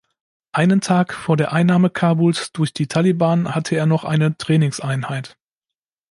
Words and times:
Einen 0.51 0.81
Tag 0.81 1.13
vor 1.13 1.37
der 1.37 1.51
Einnahme 1.53 1.91
Kabuls 1.91 2.51
durch 2.53 2.73
die 2.73 2.87
Taliban 2.87 3.53
hatte 3.53 3.75
er 3.75 3.85
noch 3.85 4.03
eine 4.03 4.35
Trainingseinheit. 4.35 5.37